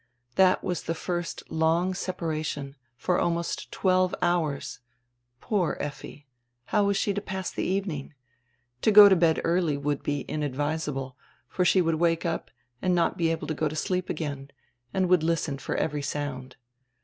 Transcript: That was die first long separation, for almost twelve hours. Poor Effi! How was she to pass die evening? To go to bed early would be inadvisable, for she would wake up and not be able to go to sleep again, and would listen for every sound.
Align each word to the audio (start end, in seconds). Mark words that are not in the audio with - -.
That 0.33 0.63
was 0.63 0.81
die 0.81 0.95
first 0.95 1.43
long 1.51 1.93
separation, 1.93 2.75
for 2.97 3.19
almost 3.19 3.71
twelve 3.71 4.15
hours. 4.19 4.79
Poor 5.41 5.77
Effi! 5.79 6.25
How 6.65 6.85
was 6.85 6.97
she 6.97 7.13
to 7.13 7.21
pass 7.21 7.51
die 7.53 7.61
evening? 7.61 8.15
To 8.81 8.89
go 8.89 9.07
to 9.07 9.15
bed 9.15 9.39
early 9.43 9.77
would 9.77 10.01
be 10.01 10.21
inadvisable, 10.27 11.15
for 11.47 11.63
she 11.65 11.81
would 11.83 11.99
wake 11.99 12.25
up 12.25 12.49
and 12.81 12.95
not 12.95 13.15
be 13.15 13.29
able 13.29 13.45
to 13.45 13.53
go 13.53 13.67
to 13.69 13.75
sleep 13.75 14.09
again, 14.09 14.49
and 14.91 15.07
would 15.07 15.21
listen 15.21 15.59
for 15.59 15.75
every 15.75 16.01
sound. 16.01 16.55